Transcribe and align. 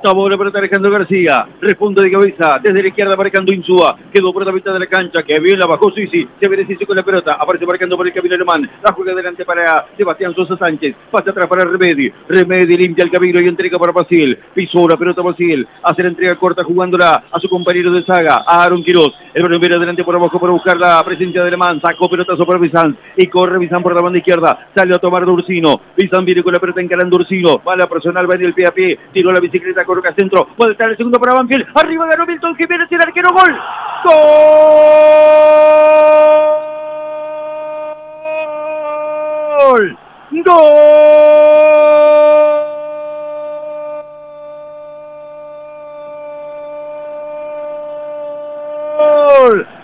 Bola 0.00 0.38
pelota 0.38 0.60
Alejandro 0.60 0.92
García, 0.92 1.44
responde 1.60 2.04
de 2.04 2.12
cabeza, 2.12 2.60
desde 2.62 2.82
la 2.82 2.86
izquierda 2.86 3.16
marcando 3.16 3.52
Insúa, 3.52 3.98
quedó 4.12 4.32
por 4.32 4.46
la 4.46 4.52
mitad 4.52 4.72
de 4.72 4.78
la 4.78 4.86
cancha, 4.86 5.24
que 5.24 5.40
bien 5.40 5.58
la 5.58 5.66
bajó 5.66 5.90
Suisi, 5.90 6.24
se 6.38 6.46
benefició 6.46 6.86
con 6.86 6.94
la 6.94 7.02
pelota, 7.02 7.32
aparece 7.32 7.66
marcando 7.66 7.96
por 7.96 8.06
el 8.06 8.12
camino 8.12 8.36
alemán, 8.36 8.70
la 8.80 8.92
juega 8.92 9.10
adelante 9.10 9.44
para 9.44 9.86
Sebastián 9.96 10.32
Sosa 10.36 10.56
Sánchez, 10.56 10.94
pasa 11.10 11.32
atrás 11.32 11.48
para 11.48 11.64
Remedi, 11.64 12.12
Remedi 12.28 12.76
limpia 12.76 13.02
el 13.02 13.10
camino 13.10 13.40
y 13.40 13.48
entrega 13.48 13.76
para 13.76 13.90
Basil, 13.90 14.38
pisó 14.54 14.86
la 14.86 14.96
pelota 14.96 15.20
Basil, 15.20 15.66
hace 15.82 16.02
la 16.04 16.10
entrega 16.10 16.36
corta 16.36 16.62
jugándola 16.62 17.24
a 17.32 17.40
su 17.40 17.48
compañero 17.48 17.90
de 17.90 18.04
saga, 18.04 18.44
a 18.46 18.62
Aaron 18.62 18.84
Quiroz, 18.84 19.12
el 19.34 19.42
balón 19.42 19.60
viene 19.60 19.76
adelante 19.76 20.04
por 20.04 20.14
abajo 20.14 20.38
para 20.38 20.52
buscar 20.52 20.76
la 20.76 21.02
presencia 21.04 21.42
de 21.42 21.48
alemán, 21.48 21.80
sacó 21.80 22.08
pelotazo 22.08 22.46
para 22.46 22.58
Bizán. 22.58 22.96
Y 23.16 23.26
corre 23.26 23.58
Bizán 23.58 23.82
por 23.82 23.94
la 23.94 24.00
banda 24.00 24.18
izquierda, 24.18 24.68
sale 24.74 24.94
a 24.94 24.98
tomar 24.98 25.24
Dursino, 25.24 25.80
Bizán 25.96 26.24
viene 26.24 26.44
con 26.44 26.52
la 26.52 26.60
pelota 26.60 26.80
encarando 26.80 27.16
Ursino, 27.16 27.60
va 27.66 27.74
la 27.74 27.88
personal, 27.88 28.30
va 28.30 28.36
en 28.36 28.42
el 28.42 28.54
pie 28.54 28.66
a 28.66 28.72
pie, 28.72 28.98
tiró 29.12 29.32
la 29.32 29.40
bicicleta, 29.40 29.84
coloca 29.88 30.14
centro, 30.14 30.46
puede 30.56 30.72
estar 30.72 30.88
el 30.90 30.96
segundo 30.96 31.18
para 31.18 31.32
Banfield, 31.32 31.66
arriba 31.74 32.06
ganó 32.06 32.26
Milton 32.26 32.54
Jiménez 32.56 32.86
y 32.90 32.94
el 32.94 33.00
arquero 33.00 33.30
gol. 33.32 33.58
¡Gol! 39.64 39.98
¡Gol! 40.44 40.86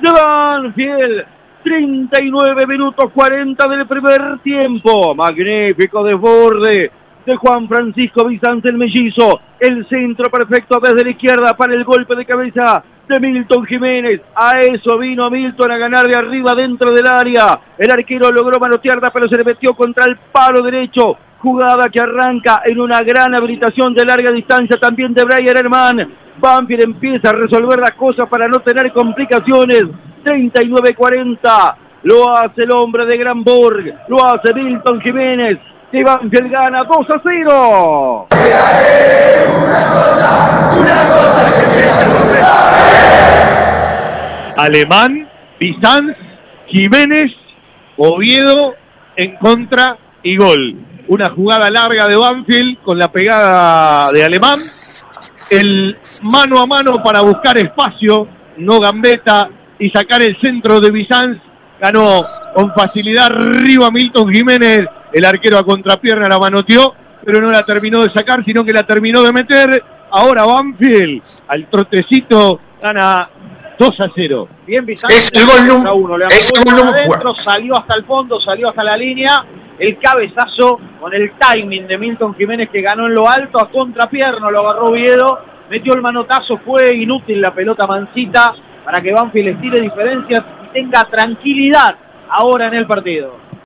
De 0.00 0.10
Banfield. 0.10 1.26
39 1.62 2.66
minutos 2.66 3.10
40 3.12 3.68
del 3.68 3.86
primer 3.86 4.38
tiempo. 4.38 5.14
Magnífico 5.14 6.02
desborde 6.02 6.90
Juan 7.36 7.68
Francisco 7.68 8.24
Vicente 8.26 8.68
el 8.68 8.76
Mellizo. 8.76 9.40
El 9.58 9.86
centro 9.88 10.30
perfecto 10.30 10.80
desde 10.80 11.04
la 11.04 11.10
izquierda 11.10 11.56
para 11.56 11.74
el 11.74 11.84
golpe 11.84 12.16
de 12.16 12.24
cabeza 12.24 12.82
de 13.08 13.20
Milton 13.20 13.66
Jiménez. 13.66 14.20
A 14.34 14.60
eso 14.60 14.96
vino 14.98 15.28
Milton 15.30 15.70
a 15.72 15.78
ganar 15.78 16.06
de 16.06 16.16
arriba 16.16 16.54
dentro 16.54 16.92
del 16.92 17.06
área. 17.06 17.60
El 17.76 17.90
arquero 17.90 18.30
logró 18.30 18.58
manotearla, 18.58 19.10
pero 19.10 19.28
se 19.28 19.36
le 19.36 19.44
metió 19.44 19.74
contra 19.74 20.04
el 20.04 20.16
palo 20.16 20.62
derecho. 20.62 21.16
Jugada 21.38 21.88
que 21.88 22.00
arranca 22.00 22.62
en 22.64 22.80
una 22.80 23.02
gran 23.02 23.34
habilitación 23.34 23.94
de 23.94 24.04
larga 24.04 24.30
distancia 24.30 24.76
también 24.78 25.12
de 25.12 25.24
Brian 25.24 25.56
Herman. 25.56 26.14
Banfield 26.38 26.82
empieza 26.82 27.30
a 27.30 27.32
resolver 27.32 27.78
las 27.78 27.92
cosas 27.92 28.28
para 28.28 28.46
no 28.46 28.60
tener 28.60 28.92
complicaciones. 28.92 29.84
39-40. 30.24 31.74
Lo 32.02 32.36
hace 32.36 32.62
el 32.62 32.70
hombre 32.70 33.06
de 33.06 33.16
Granborg. 33.16 33.94
Lo 34.08 34.24
hace 34.24 34.54
Milton 34.54 35.00
Jiménez. 35.00 35.58
Banfield 35.92 36.50
gana 36.50 36.84
2 36.84 37.10
a 37.10 37.20
0. 37.22 38.26
Alemán, 44.56 45.28
Bizanz, 45.58 46.16
Jiménez, 46.68 47.32
Oviedo 47.96 48.74
en 49.16 49.36
contra 49.36 49.96
y 50.22 50.36
gol. 50.36 50.76
Una 51.08 51.30
jugada 51.30 51.70
larga 51.70 52.06
de 52.06 52.14
Banfield 52.14 52.78
con 52.82 52.98
la 52.98 53.10
pegada 53.10 54.12
de 54.12 54.24
Alemán. 54.24 54.60
El 55.50 55.98
mano 56.22 56.60
a 56.60 56.66
mano 56.66 57.02
para 57.02 57.20
buscar 57.22 57.58
espacio, 57.58 58.28
no 58.58 58.78
gambeta 58.78 59.48
y 59.78 59.90
sacar 59.90 60.22
el 60.22 60.40
centro 60.40 60.80
de 60.80 60.92
Bizanz. 60.92 61.38
Ganó 61.80 62.24
con 62.54 62.72
facilidad 62.74 63.26
arriba 63.26 63.90
Milton 63.90 64.32
Jiménez. 64.32 64.86
El 65.12 65.24
arquero 65.24 65.58
a 65.58 65.64
contrapierna 65.64 66.28
la 66.28 66.38
manoteó, 66.38 66.94
pero 67.24 67.40
no 67.40 67.50
la 67.50 67.62
terminó 67.62 68.02
de 68.02 68.10
sacar, 68.12 68.44
sino 68.44 68.64
que 68.64 68.72
la 68.72 68.84
terminó 68.84 69.22
de 69.22 69.32
meter. 69.32 69.84
Ahora 70.10 70.44
Banfield 70.44 71.22
al 71.48 71.68
trotecito 71.68 72.60
gana 72.80 73.28
2 73.78 74.00
a 74.00 74.10
0. 74.14 74.48
Bien 74.66 74.84
Bizanz. 74.84 75.14
Es 75.14 75.32
el 75.32 75.46
gol 75.46 75.82
número 75.82 76.28
es 76.28 76.52
el 76.52 76.64
gol 76.64 76.88
adentro, 76.88 77.34
salió 77.34 77.78
hasta 77.78 77.94
el 77.94 78.04
fondo, 78.04 78.40
salió 78.40 78.68
hasta 78.68 78.84
la 78.84 78.96
línea. 78.96 79.44
El 79.78 79.98
cabezazo 79.98 80.78
con 81.00 81.14
el 81.14 81.32
timing 81.38 81.86
de 81.86 81.96
Milton 81.96 82.34
Jiménez 82.34 82.68
que 82.68 82.82
ganó 82.82 83.06
en 83.06 83.14
lo 83.14 83.26
alto 83.28 83.58
a 83.58 83.70
contrapierna, 83.70 84.50
lo 84.50 84.60
agarró 84.60 84.92
Viedo, 84.92 85.40
metió 85.70 85.94
el 85.94 86.02
manotazo, 86.02 86.58
fue 86.58 86.94
inútil 86.94 87.40
la 87.40 87.54
pelota 87.54 87.86
mansita 87.86 88.54
para 88.84 89.00
que 89.00 89.12
Banfield 89.12 89.48
estire 89.48 89.80
diferencias 89.80 90.44
y 90.66 90.72
tenga 90.74 91.04
tranquilidad 91.06 91.96
ahora 92.28 92.66
en 92.66 92.74
el 92.74 92.86
partido. 92.86 93.49